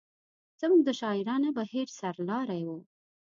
[0.59, 2.69] زموږ د شاعرانه بهیر سر لاری و.